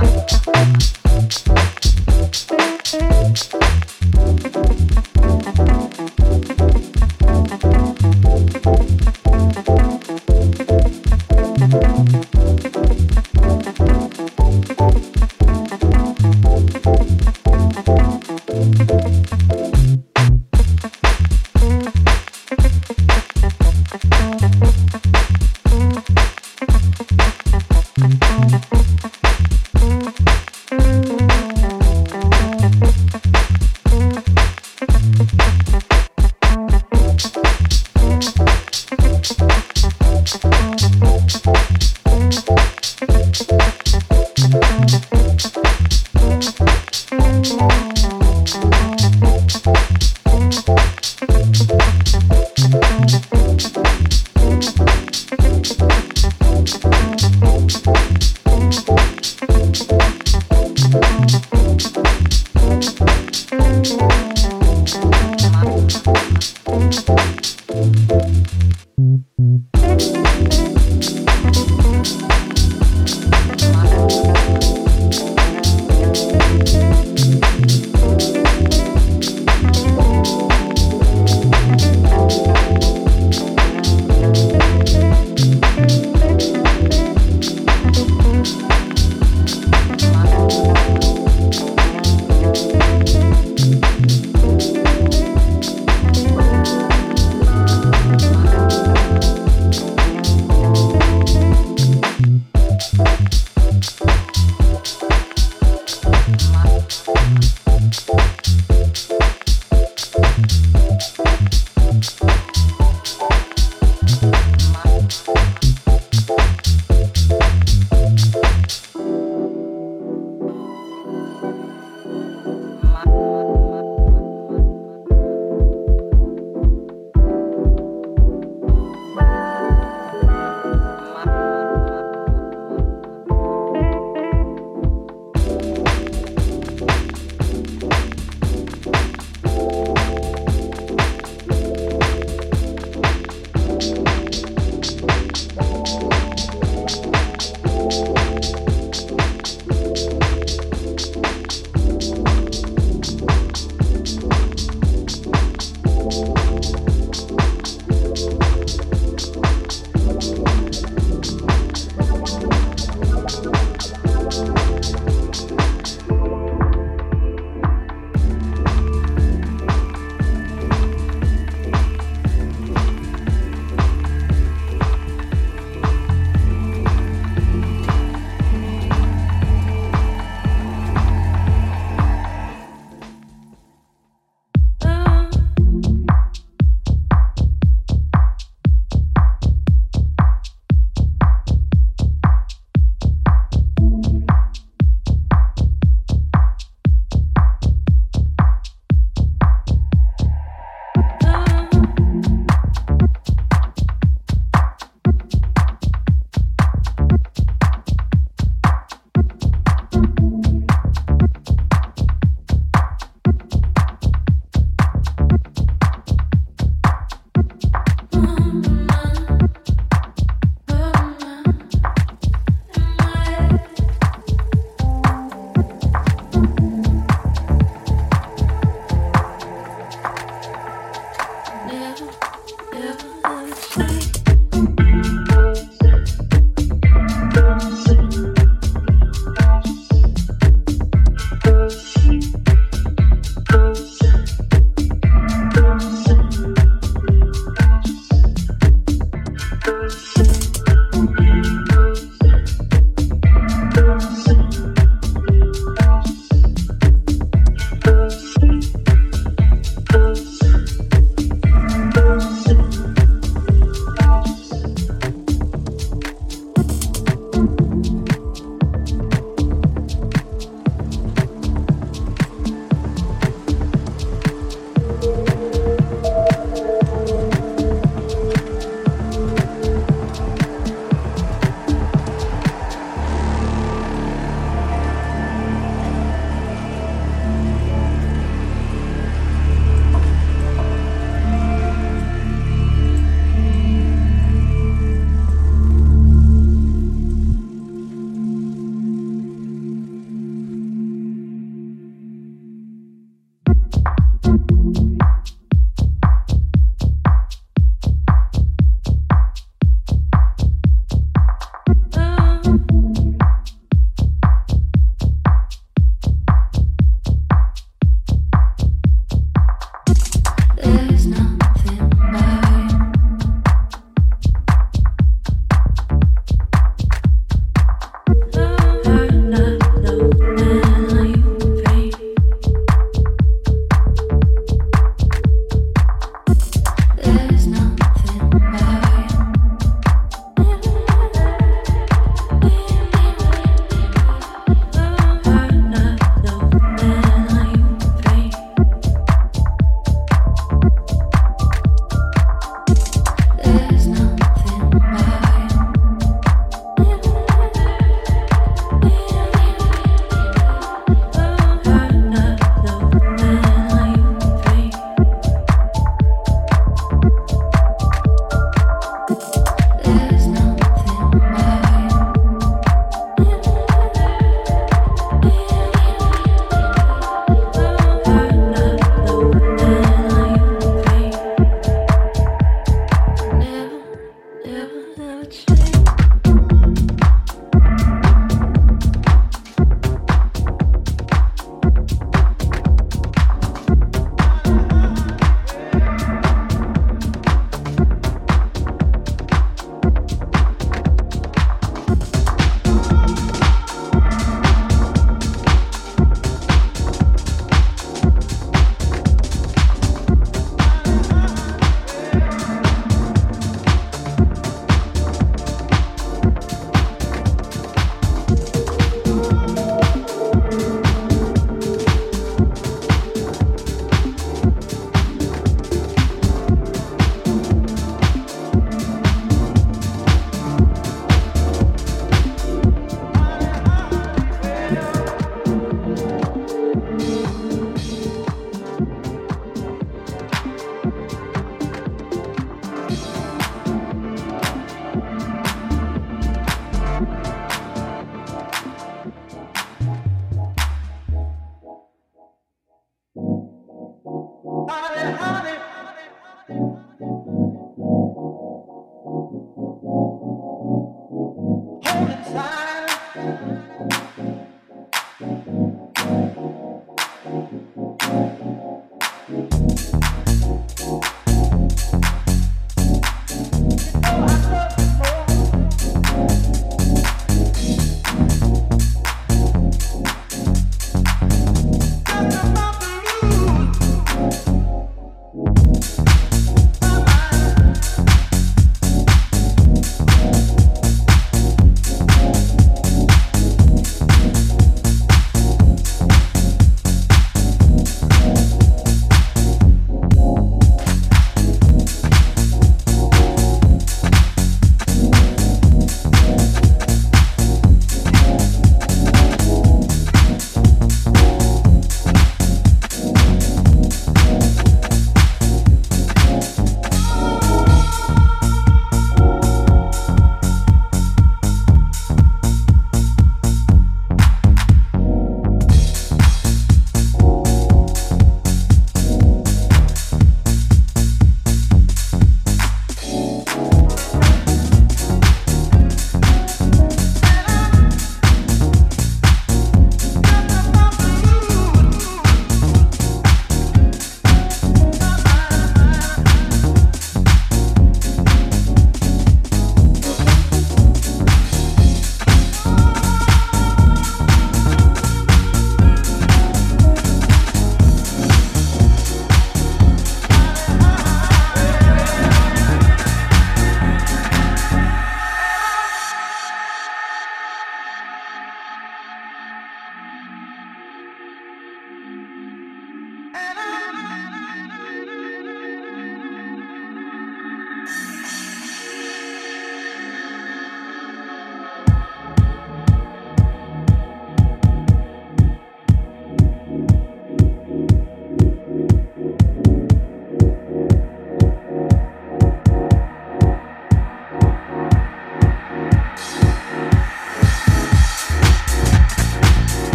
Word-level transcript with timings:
Thank. 0.00 0.37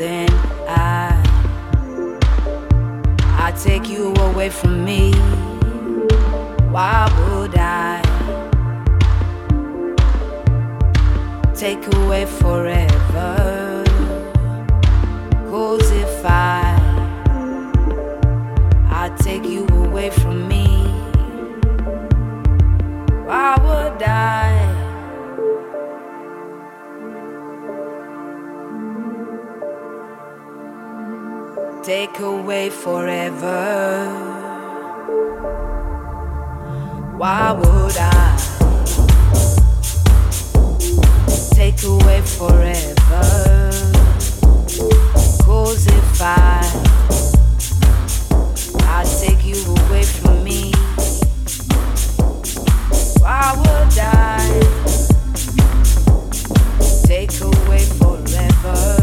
then 0.00 0.30
I 0.66 1.12
I 3.38 3.52
take 3.52 3.86
you 3.86 4.14
away 4.14 4.48
from 4.48 4.82
me. 4.82 5.12
Why 6.72 7.04
would 7.18 7.54
I 7.54 8.00
take 11.54 11.84
away 11.96 12.24
forever? 12.24 12.99
take 31.90 32.20
away 32.20 32.70
forever. 32.70 33.64
Why 37.16 37.50
would 37.50 37.96
I 37.98 38.36
take 41.52 41.82
away 41.82 42.20
forever? 42.20 43.24
Cause 45.42 45.88
if 45.88 46.22
I 46.22 46.62
I 48.82 49.02
take 49.20 49.44
you 49.44 49.60
away 49.74 50.04
from 50.04 50.44
me, 50.44 50.72
why 53.18 53.52
would 53.58 53.98
I 53.98 54.38
take 57.08 57.32
away 57.40 57.84
forever? 57.98 58.99